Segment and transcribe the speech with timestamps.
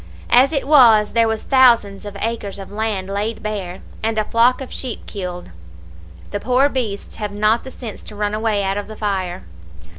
[0.31, 4.59] As it was, there was thousands of acres of land laid bare, and a flock
[4.59, 5.51] of sheep killed;
[6.31, 9.43] the poor beasts have not the sense to run away out of the fire.